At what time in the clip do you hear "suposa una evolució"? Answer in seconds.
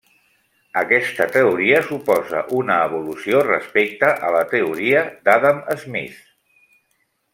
1.89-3.43